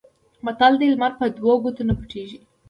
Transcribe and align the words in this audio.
متل 0.45 0.73
دی: 0.79 0.87
لمر 0.93 1.11
په 1.19 1.25
دوو 1.37 1.53
ګوتو 1.63 1.81
نه 1.89 1.93
پټېږي. 1.99 2.39